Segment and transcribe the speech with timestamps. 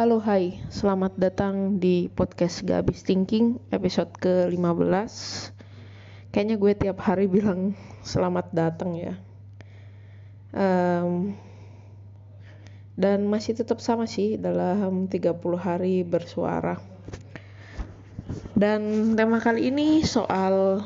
[0.00, 5.12] Halo hai, selamat datang di podcast Gak Habis Thinking episode ke-15
[6.32, 9.20] Kayaknya gue tiap hari bilang selamat datang ya.
[10.56, 11.36] Um,
[12.96, 16.80] Dan masih tetap sama sih dalam 30 hari bersuara.
[18.56, 20.80] Dan tema kali ini soal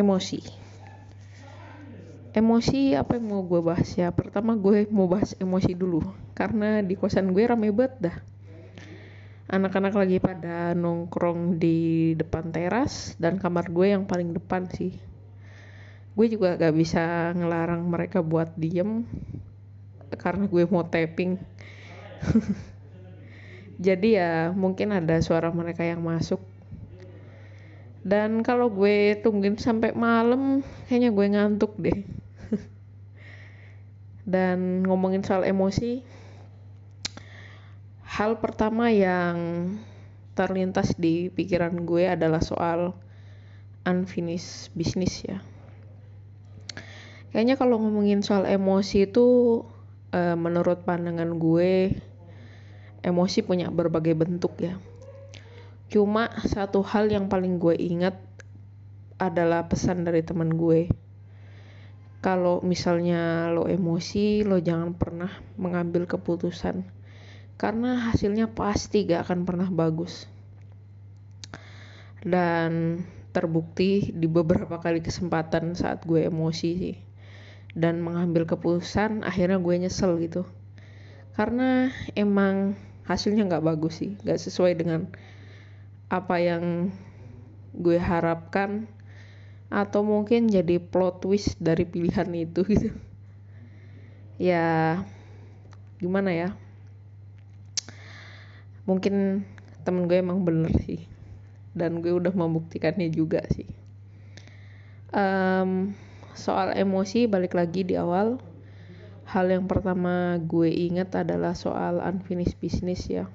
[0.00, 0.63] emosi
[2.34, 3.86] emosi apa yang mau gue bahas?
[3.94, 6.02] Ya pertama gue mau bahas emosi dulu.
[6.34, 8.16] Karena di kosan gue rame banget dah.
[9.54, 14.98] Anak-anak lagi pada nongkrong di depan teras dan kamar gue yang paling depan sih.
[16.18, 19.06] Gue juga gak bisa ngelarang mereka buat diem
[20.18, 21.38] karena gue mau tapping.
[23.86, 26.38] Jadi ya mungkin ada suara mereka yang masuk
[28.04, 32.04] dan kalau gue tungguin sampai malam kayaknya gue ngantuk deh.
[34.36, 36.04] Dan ngomongin soal emosi
[38.04, 39.72] hal pertama yang
[40.36, 42.92] terlintas di pikiran gue adalah soal
[43.88, 45.40] unfinished business ya.
[47.32, 49.26] Kayaknya kalau ngomongin soal emosi itu
[50.12, 51.96] uh, menurut pandangan gue
[53.00, 54.76] emosi punya berbagai bentuk ya
[55.94, 58.18] cuma satu hal yang paling gue ingat
[59.22, 60.90] adalah pesan dari teman gue.
[62.18, 66.82] Kalau misalnya lo emosi lo jangan pernah mengambil keputusan.
[67.54, 70.26] Karena hasilnya pasti gak akan pernah bagus.
[72.26, 76.96] Dan terbukti di beberapa kali kesempatan saat gue emosi sih.
[77.70, 80.42] Dan mengambil keputusan akhirnya gue nyesel gitu.
[81.38, 82.74] Karena emang
[83.06, 84.18] hasilnya gak bagus sih.
[84.26, 85.06] Gak sesuai dengan
[86.14, 86.94] apa yang
[87.74, 88.86] gue harapkan
[89.66, 92.94] atau mungkin jadi plot twist dari pilihan itu gitu.
[94.38, 95.02] Ya
[95.98, 96.48] gimana ya?
[98.86, 99.42] Mungkin
[99.82, 101.02] temen gue emang bener sih
[101.74, 103.66] dan gue udah membuktikannya juga sih.
[105.10, 105.98] Um,
[106.38, 108.38] soal emosi balik lagi di awal.
[109.26, 113.26] Hal yang pertama gue ingat adalah soal unfinished business ya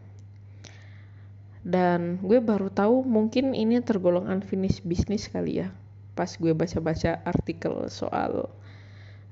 [1.60, 5.76] dan gue baru tahu mungkin ini tergolong unfinished business kali ya.
[6.16, 8.48] Pas gue baca-baca artikel soal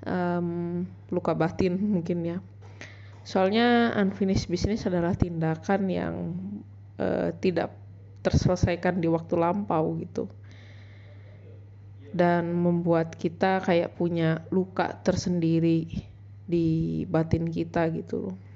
[0.04, 2.38] um, luka batin mungkin ya.
[3.24, 6.16] Soalnya unfinished business adalah tindakan yang
[7.00, 7.76] uh, tidak
[8.24, 10.28] terselesaikan di waktu lampau gitu.
[12.12, 16.08] Dan membuat kita kayak punya luka tersendiri
[16.48, 18.47] di batin kita gitu loh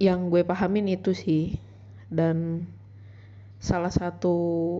[0.00, 1.60] yang gue pahamin itu sih.
[2.10, 2.66] Dan
[3.60, 4.32] salah satu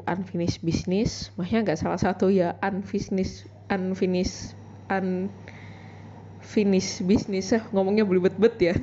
[0.08, 4.56] unfinished business maksudnya nggak salah satu ya unfinished unfinished
[4.88, 8.74] unfinished business ya ngomongnya belibet-bet ya.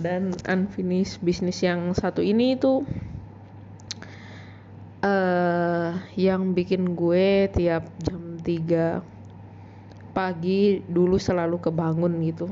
[0.00, 2.88] Dan unfinished business yang satu ini itu
[5.04, 9.04] uh, yang bikin gue tiap jam 3
[10.10, 12.50] pagi dulu selalu kebangun gitu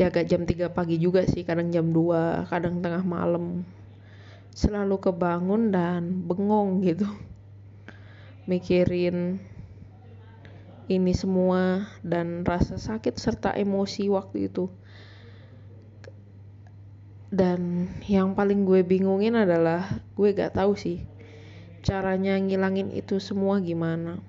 [0.00, 3.68] ya gak jam 3 pagi juga sih kadang jam 2 kadang tengah malam.
[4.56, 7.04] Selalu kebangun dan bengong gitu.
[8.48, 9.36] Mikirin
[10.88, 14.72] ini semua dan rasa sakit serta emosi waktu itu.
[17.28, 21.04] Dan yang paling gue bingungin adalah gue gak tahu sih
[21.80, 24.20] caranya ngilangin itu semua gimana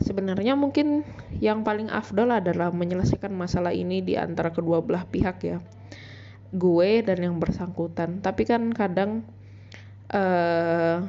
[0.00, 1.04] sebenarnya mungkin
[1.38, 5.58] yang paling afdol adalah menyelesaikan masalah ini di antara kedua belah pihak ya.
[6.50, 8.24] Gue dan yang bersangkutan.
[8.24, 9.22] Tapi kan kadang
[10.10, 11.04] uh,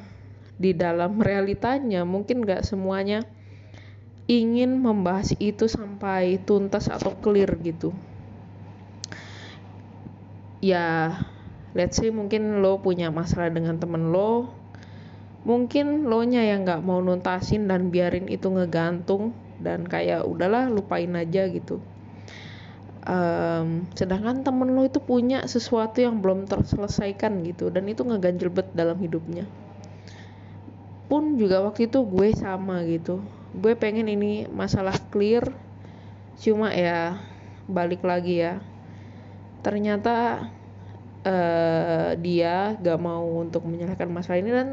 [0.61, 3.25] di dalam realitanya mungkin gak semuanya
[4.29, 7.89] ingin membahas itu sampai tuntas atau clear gitu.
[10.61, 11.17] Ya
[11.73, 14.60] let's say mungkin lo punya masalah dengan temen lo
[15.41, 21.09] mungkin lo nya yang gak mau nuntasin dan biarin itu ngegantung dan kayak udahlah lupain
[21.17, 21.81] aja gitu.
[23.01, 28.69] Um, sedangkan temen lo itu punya sesuatu yang belum terselesaikan gitu dan itu ngeganjel bet
[28.77, 29.49] dalam hidupnya.
[31.09, 33.25] Pun juga waktu itu gue sama gitu.
[33.57, 35.49] Gue pengen ini masalah clear
[36.37, 37.17] cuma ya
[37.65, 38.61] balik lagi ya.
[39.65, 40.45] Ternyata
[41.25, 44.67] uh, dia gak mau untuk menyelesaikan masalah ini dan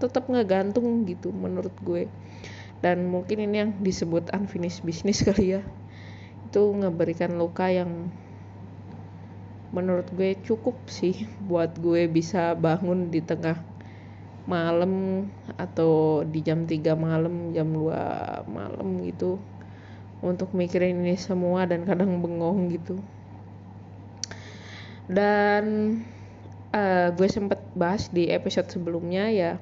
[0.00, 2.08] tetap ngegantung gitu menurut gue.
[2.80, 5.62] Dan mungkin ini yang disebut unfinished business kali ya.
[6.48, 8.08] Itu ngeberikan luka yang
[9.70, 13.54] menurut gue cukup sih buat gue bisa bangun di tengah
[14.50, 19.38] malam atau di jam 3 malam jam 2 malam gitu
[20.26, 22.98] untuk mikirin ini semua dan kadang bengong gitu
[25.10, 25.98] dan
[26.70, 29.52] uh, gue sempet bahas di episode sebelumnya ya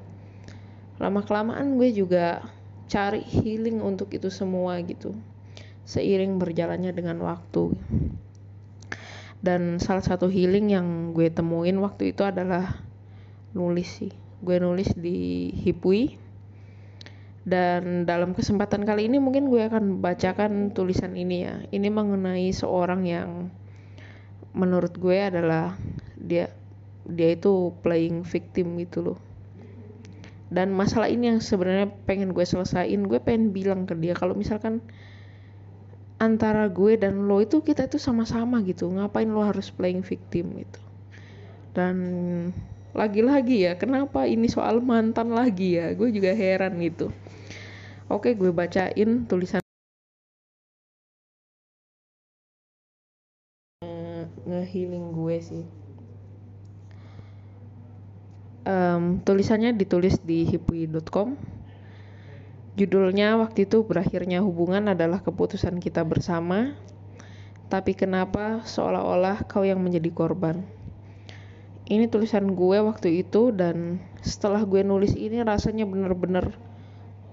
[1.01, 2.45] lama kelamaan gue juga
[2.85, 5.17] cari healing untuk itu semua gitu
[5.89, 7.73] seiring berjalannya dengan waktu.
[9.41, 12.85] Dan salah satu healing yang gue temuin waktu itu adalah
[13.57, 14.13] nulis sih.
[14.45, 16.21] Gue nulis di Hipui
[17.49, 21.65] dan dalam kesempatan kali ini mungkin gue akan bacakan tulisan ini ya.
[21.73, 23.49] Ini mengenai seorang yang
[24.57, 25.77] menurut gue adalah
[26.17, 26.53] dia
[27.09, 29.19] dia itu playing victim gitu loh.
[30.49, 34.81] Dan masalah ini yang sebenarnya pengen gue selesain gue pengen bilang ke dia kalau misalkan
[36.19, 40.81] antara gue dan lo itu kita itu sama-sama gitu ngapain lo harus playing victim gitu.
[41.77, 41.97] Dan
[42.97, 45.93] lagi-lagi ya kenapa ini soal mantan lagi ya?
[45.93, 47.13] Gue juga heran gitu.
[48.09, 49.61] Oke gue bacain tulisan
[54.49, 55.65] ngehealing gue sih.
[58.69, 61.37] Um, tulisannya ditulis di hipui.com
[62.79, 66.79] judulnya waktu itu berakhirnya hubungan adalah keputusan kita bersama.
[67.69, 70.65] Tapi kenapa seolah-olah kau yang menjadi korban?
[71.85, 76.55] Ini tulisan gue waktu itu dan setelah gue nulis ini rasanya bener-bener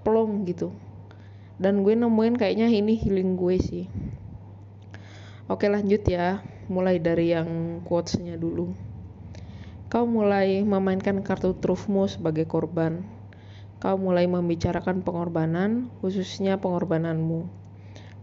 [0.04, 0.74] plong gitu.
[1.56, 3.84] Dan gue nemuin kayaknya ini healing gue sih.
[5.46, 8.74] Oke lanjut ya mulai dari yang quotesnya dulu
[9.86, 13.06] Kau mulai memainkan kartu trufmu sebagai korban.
[13.78, 17.46] Kau mulai membicarakan pengorbanan, khususnya pengorbananmu.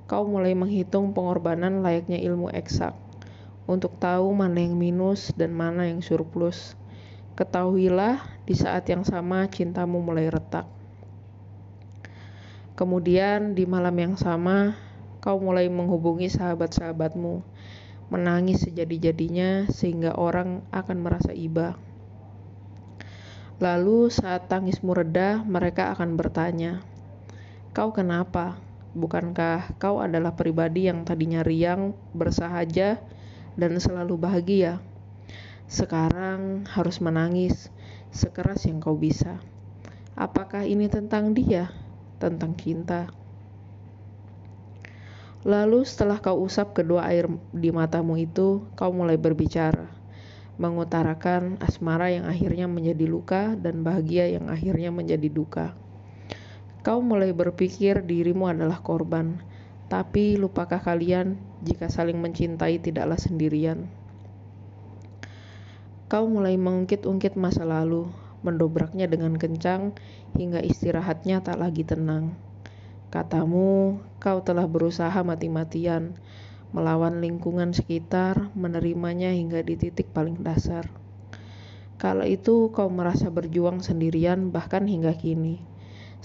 [0.03, 2.91] Kau mulai menghitung pengorbanan layaknya ilmu eksak,
[3.63, 6.75] untuk tahu mana yang minus dan mana yang surplus.
[7.39, 10.67] Ketahuilah, di saat yang sama cintamu mulai retak.
[12.75, 14.75] Kemudian, di malam yang sama,
[15.23, 17.39] kau mulai menghubungi sahabat-sahabatmu
[18.13, 21.73] menangis sejadi-jadinya sehingga orang akan merasa iba.
[23.57, 26.85] Lalu saat tangismu reda, mereka akan bertanya,
[27.73, 28.61] "Kau kenapa?
[28.93, 33.01] Bukankah kau adalah pribadi yang tadinya riang, bersahaja,
[33.57, 34.77] dan selalu bahagia?
[35.65, 37.73] Sekarang harus menangis
[38.13, 39.41] sekeras yang kau bisa.
[40.13, 41.73] Apakah ini tentang dia,
[42.21, 43.22] tentang cinta?"
[45.43, 49.91] Lalu setelah kau usap kedua air di matamu itu, kau mulai berbicara,
[50.55, 55.75] mengutarakan asmara yang akhirnya menjadi luka dan bahagia yang akhirnya menjadi duka.
[56.79, 59.43] Kau mulai berpikir dirimu adalah korban,
[59.91, 63.91] tapi lupakah kalian jika saling mencintai tidaklah sendirian?
[66.07, 68.07] Kau mulai mengungkit-ungkit masa lalu,
[68.47, 69.91] mendobraknya dengan kencang
[70.39, 72.35] hingga istirahatnya tak lagi tenang.
[73.13, 76.17] Katamu, kau telah berusaha mati-matian
[76.73, 80.89] melawan lingkungan sekitar, menerimanya hingga di titik paling dasar.
[82.01, 85.61] Kala itu kau merasa berjuang sendirian bahkan hingga kini.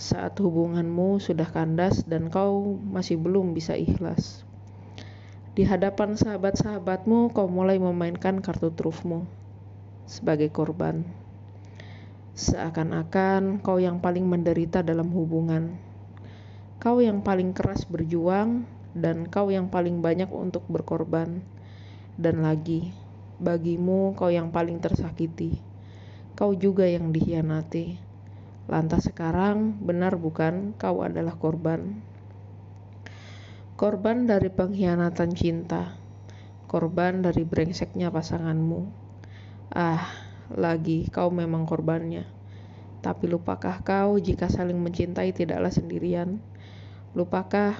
[0.00, 4.48] Saat hubunganmu sudah kandas dan kau masih belum bisa ikhlas.
[5.52, 9.28] Di hadapan sahabat-sahabatmu kau mulai memainkan kartu trufmu
[10.08, 11.04] sebagai korban.
[12.32, 15.84] Seakan-akan kau yang paling menderita dalam hubungan
[16.78, 18.62] Kau yang paling keras berjuang,
[18.94, 21.42] dan kau yang paling banyak untuk berkorban.
[22.14, 22.94] Dan lagi,
[23.42, 25.58] bagimu kau yang paling tersakiti.
[26.38, 27.98] Kau juga yang dikhianati.
[28.70, 31.98] Lantas sekarang, benar bukan kau adalah korban?
[33.74, 35.98] Korban dari pengkhianatan cinta.
[36.70, 38.86] Korban dari brengseknya pasanganmu.
[39.74, 40.14] Ah,
[40.54, 42.22] lagi kau memang korbannya.
[43.02, 46.38] Tapi lupakah kau jika saling mencintai tidaklah sendirian?
[47.16, 47.72] Lupakah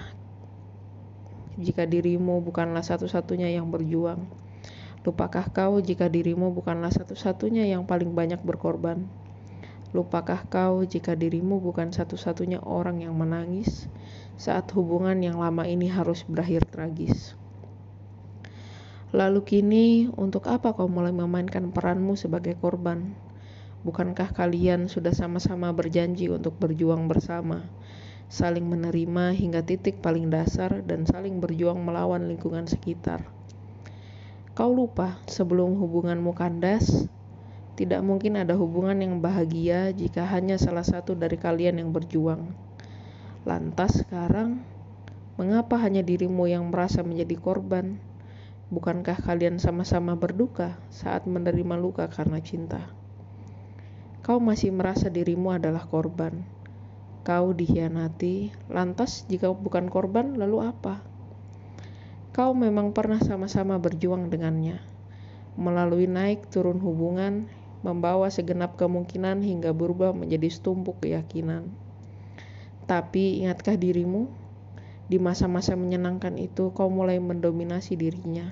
[1.61, 4.25] jika dirimu bukanlah satu-satunya yang berjuang?
[5.05, 9.05] Lupakah kau jika dirimu bukanlah satu-satunya yang paling banyak berkorban?
[9.93, 13.93] Lupakah kau jika dirimu bukan satu-satunya orang yang menangis
[14.41, 17.37] saat hubungan yang lama ini harus berakhir tragis?
[19.13, 23.17] Lalu kini, untuk apa kau mulai memainkan peranmu sebagai korban?
[23.85, 27.73] Bukankah kalian sudah sama-sama berjanji untuk berjuang bersama?
[28.29, 33.25] Saling menerima hingga titik paling dasar, dan saling berjuang melawan lingkungan sekitar.
[34.53, 37.09] Kau lupa, sebelum hubunganmu kandas,
[37.81, 42.53] tidak mungkin ada hubungan yang bahagia jika hanya salah satu dari kalian yang berjuang.
[43.49, 44.61] Lantas sekarang,
[45.41, 47.97] mengapa hanya dirimu yang merasa menjadi korban?
[48.69, 52.93] Bukankah kalian sama-sama berduka saat menerima luka karena cinta?
[54.21, 56.58] Kau masih merasa dirimu adalah korban
[57.29, 61.05] Kau dikhianati, lantas jika bukan korban, lalu apa?
[62.33, 64.81] Kau memang pernah sama-sama berjuang dengannya.
[65.59, 67.51] melalui naik turun hubungan,
[67.83, 71.69] membawa segenap kemungkinan hingga berubah menjadi setumpuk keyakinan.
[72.89, 74.31] Tapi ingatkah dirimu,
[75.11, 78.49] di masa-masa menyenangkan itu kau mulai mendominasi dirinya.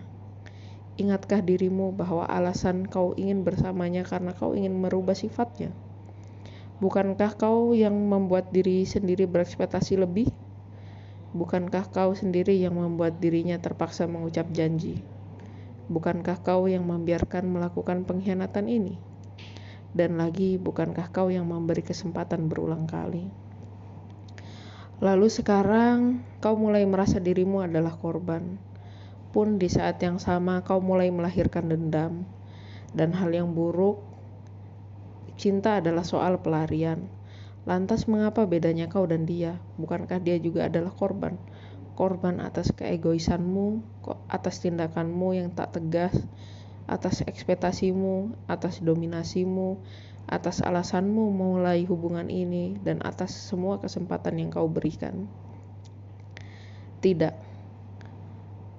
[0.98, 5.72] Ingatkah dirimu bahwa alasan kau ingin bersamanya karena kau ingin merubah sifatnya?
[6.76, 10.28] Bukankah kau yang membuat diri sendiri berekspektasi lebih?
[11.32, 15.00] Bukankah kau sendiri yang membuat dirinya terpaksa mengucap janji?
[15.88, 19.00] Bukankah kau yang membiarkan melakukan pengkhianatan ini?
[19.96, 23.24] Dan lagi, bukankah kau yang memberi kesempatan berulang kali?
[25.00, 28.60] Lalu sekarang kau mulai merasa dirimu adalah korban.
[29.32, 32.28] Pun di saat yang sama kau mulai melahirkan dendam.
[32.92, 34.15] Dan hal yang buruk,
[35.36, 37.08] cinta adalah soal pelarian.
[37.68, 39.60] Lantas mengapa bedanya kau dan dia?
[39.76, 41.36] Bukankah dia juga adalah korban?
[41.96, 43.80] korban atas keegoisanmu,
[44.28, 46.12] atas tindakanmu yang tak tegas,
[46.84, 49.80] atas ekspektasimu, atas dominasimu,
[50.28, 55.24] atas alasanmu memulai hubungan ini, dan atas semua kesempatan yang kau berikan.
[57.00, 57.34] Tidak,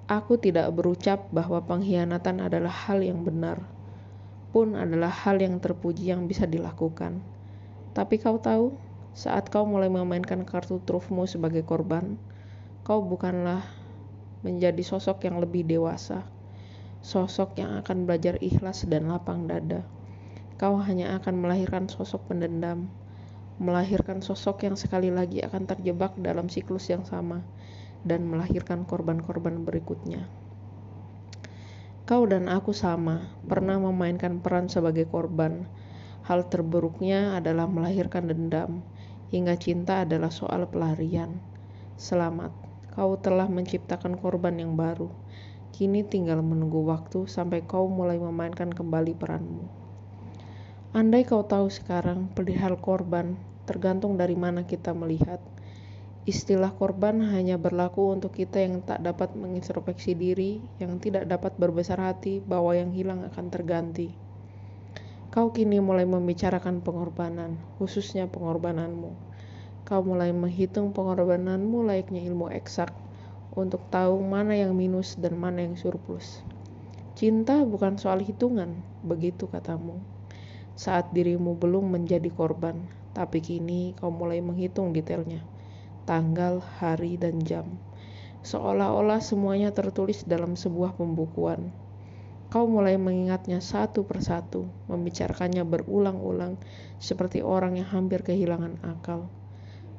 [0.06, 3.66] aku tidak berucap bahwa pengkhianatan adalah hal yang benar,
[4.48, 7.20] pun adalah hal yang terpuji yang bisa dilakukan.
[7.92, 8.72] Tapi kau tahu,
[9.12, 12.16] saat kau mulai memainkan kartu trufmu sebagai korban,
[12.86, 13.66] kau bukanlah
[14.46, 16.22] menjadi sosok yang lebih dewasa,
[17.02, 19.82] sosok yang akan belajar ikhlas dan lapang dada.
[20.58, 22.90] Kau hanya akan melahirkan sosok pendendam,
[23.58, 27.42] melahirkan sosok yang sekali lagi akan terjebak dalam siklus yang sama,
[28.06, 30.30] dan melahirkan korban-korban berikutnya.
[32.08, 35.68] Kau dan aku sama, pernah memainkan peran sebagai korban.
[36.24, 38.80] Hal terburuknya adalah melahirkan dendam,
[39.28, 41.36] hingga cinta adalah soal pelarian.
[42.00, 42.48] Selamat
[42.96, 45.12] kau telah menciptakan korban yang baru.
[45.76, 49.68] Kini tinggal menunggu waktu sampai kau mulai memainkan kembali peranmu.
[50.96, 53.36] Andai kau tahu sekarang perihal korban,
[53.68, 55.44] tergantung dari mana kita melihat.
[56.28, 61.96] Istilah korban hanya berlaku untuk kita yang tak dapat mengintrospeksi diri, yang tidak dapat berbesar
[61.96, 64.12] hati bahwa yang hilang akan terganti.
[65.32, 69.28] Kau kini mulai membicarakan pengorbanan, khususnya pengorbananmu
[69.88, 72.92] kau mulai menghitung pengorbananmu layaknya ilmu eksak
[73.56, 76.44] untuk tahu mana yang minus dan mana yang surplus.
[77.16, 79.96] Cinta bukan soal hitungan, begitu katamu.
[80.76, 82.84] Saat dirimu belum menjadi korban,
[83.16, 85.40] tapi kini kau mulai menghitung detailnya.
[86.08, 87.76] Tanggal, hari, dan jam.
[88.40, 91.68] Seolah-olah semuanya tertulis dalam sebuah pembukuan.
[92.48, 96.56] Kau mulai mengingatnya satu persatu, membicarakannya berulang-ulang
[96.96, 99.28] seperti orang yang hampir kehilangan akal.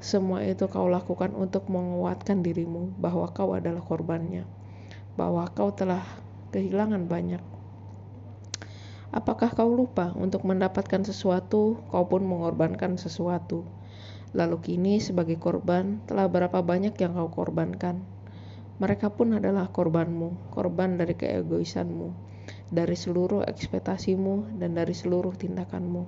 [0.02, 4.50] Semua itu kau lakukan untuk menguatkan dirimu bahwa kau adalah korbannya,
[5.14, 6.02] bahwa kau telah
[6.50, 7.44] kehilangan banyak.
[9.14, 13.62] Apakah kau lupa untuk mendapatkan sesuatu, kau pun mengorbankan sesuatu?
[14.30, 18.06] Lalu kini sebagai korban, telah berapa banyak yang kau korbankan?
[18.78, 22.14] Mereka pun adalah korbanmu, korban dari keegoisanmu,
[22.70, 26.06] dari seluruh ekspektasimu, dan dari seluruh tindakanmu.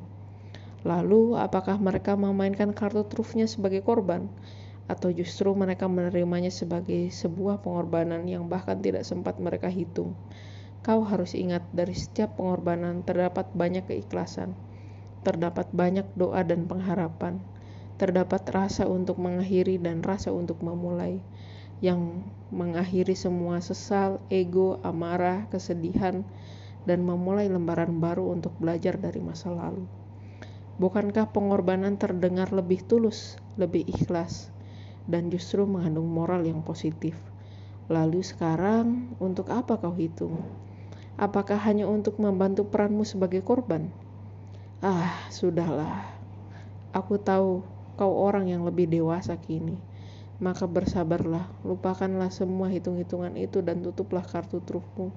[0.85, 4.29] Lalu, apakah mereka memainkan kartu trufnya sebagai korban,
[4.85, 10.13] atau justru mereka menerimanya sebagai sebuah pengorbanan yang bahkan tidak sempat mereka hitung?
[10.85, 14.53] Kau harus ingat, dari setiap pengorbanan terdapat banyak keikhlasan,
[15.21, 17.37] terdapat banyak doa dan pengharapan,
[18.01, 21.21] terdapat rasa untuk mengakhiri dan rasa untuk memulai,
[21.85, 26.25] yang mengakhiri semua sesal, ego, amarah, kesedihan,
[26.81, 29.85] dan memulai lembaran baru untuk belajar dari masa lalu.
[30.81, 34.49] Bukankah pengorbanan terdengar lebih tulus, lebih ikhlas,
[35.05, 37.13] dan justru mengandung moral yang positif?
[37.85, 40.41] Lalu sekarang, untuk apa kau hitung?
[41.21, 43.93] Apakah hanya untuk membantu peranmu sebagai korban?
[44.81, 46.01] Ah, sudahlah.
[46.97, 47.61] Aku tahu
[47.95, 49.79] kau orang yang lebih dewasa kini.
[50.41, 55.13] Maka bersabarlah, lupakanlah semua hitung-hitungan itu dan tutuplah kartu trufmu.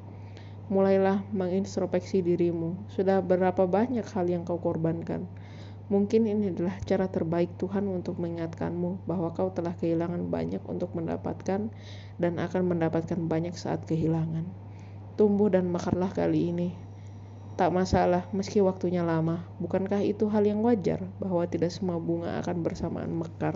[0.69, 2.77] Mulailah mengintrospeksi dirimu.
[2.93, 5.25] Sudah berapa banyak hal yang kau korbankan?
[5.93, 11.69] Mungkin ini adalah cara terbaik Tuhan untuk mengingatkanmu bahwa kau telah kehilangan banyak untuk mendapatkan
[12.17, 14.49] dan akan mendapatkan banyak saat kehilangan.
[15.21, 16.73] Tumbuh dan mekarlah kali ini.
[17.55, 19.47] Tak masalah meski waktunya lama.
[19.63, 23.55] Bukankah itu hal yang wajar bahwa tidak semua bunga akan bersamaan mekar?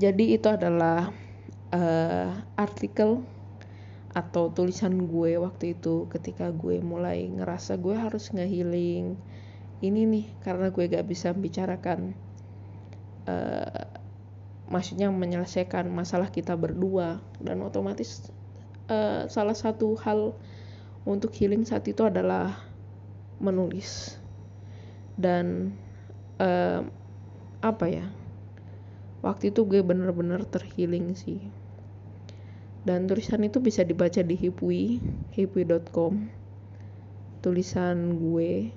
[0.00, 1.12] Jadi itu adalah
[1.72, 3.24] uh, artikel
[4.16, 9.12] atau tulisan gue waktu itu ketika gue mulai ngerasa gue harus ngehealing
[9.84, 12.16] ini nih karena gue gak bisa bicarakan
[13.28, 13.84] uh,
[14.72, 18.32] maksudnya menyelesaikan masalah kita berdua dan otomatis
[18.88, 20.32] uh, salah satu hal
[21.06, 22.66] untuk healing saat itu adalah
[23.38, 24.18] menulis.
[25.16, 25.72] Dan
[26.42, 26.84] uh,
[27.64, 28.06] apa ya
[29.24, 31.40] waktu itu gue bener-bener terhealing sih.
[32.86, 35.02] Dan tulisan itu bisa dibaca di hipwi
[35.34, 36.30] hipwi.com
[37.42, 38.70] tulisan gue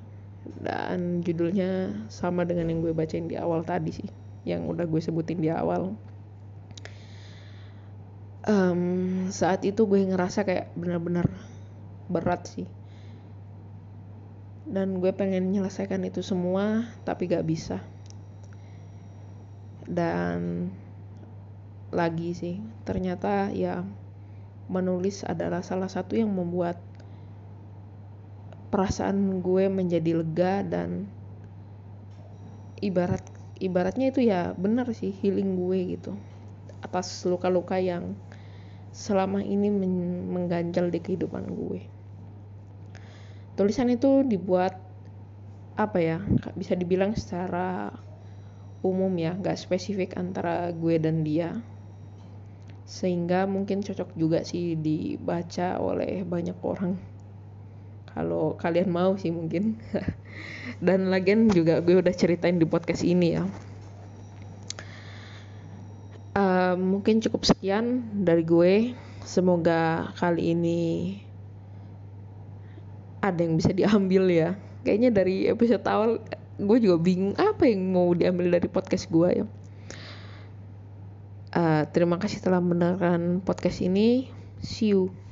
[0.62, 4.10] dan judulnya sama dengan yang gue bacain di awal tadi sih
[4.48, 5.94] yang udah gue sebutin di awal.
[8.50, 11.28] Um, saat itu gue ngerasa kayak bener-bener
[12.10, 12.68] berat sih.
[14.70, 17.82] Dan gue pengen menyelesaikan itu semua tapi gak bisa.
[19.90, 20.70] Dan
[21.90, 23.82] lagi sih ternyata ya
[24.70, 26.78] menulis adalah salah satu yang membuat
[28.70, 31.10] perasaan gue menjadi lega dan
[32.78, 33.26] ibarat
[33.58, 36.14] ibaratnya itu ya benar sih healing gue gitu.
[36.86, 38.14] Atas luka-luka yang
[38.94, 39.74] selama ini
[40.30, 41.99] mengganjal di kehidupan gue
[43.60, 44.80] tulisan itu dibuat
[45.76, 46.24] apa ya
[46.56, 47.92] bisa dibilang secara
[48.80, 51.60] umum ya gak spesifik antara gue dan dia.
[52.88, 56.96] Sehingga mungkin cocok juga sih dibaca oleh banyak orang.
[58.10, 59.78] Kalau kalian mau sih mungkin.
[60.86, 63.46] Dan lagian juga gue udah ceritain di podcast ini ya.
[66.34, 68.98] Uh, mungkin cukup sekian dari gue.
[69.22, 70.82] Semoga kali ini
[73.20, 74.50] ada yang bisa diambil ya.
[74.84, 76.24] Kayaknya dari episode awal
[76.60, 79.46] gue juga bingung apa yang mau diambil dari podcast gue ya.
[81.50, 84.30] Uh, terima kasih telah mendengarkan podcast ini.
[84.60, 85.29] See you